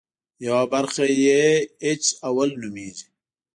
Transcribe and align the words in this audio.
یوه 0.45 0.63
برخه 0.73 1.03
یې 1.23 1.41
اېچ 1.85 2.03
اول 2.27 2.49
نومېږي. 2.61 3.07